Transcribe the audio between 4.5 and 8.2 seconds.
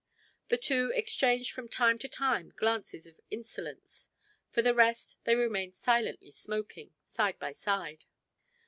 the rest, they remained silently smoking, side by side.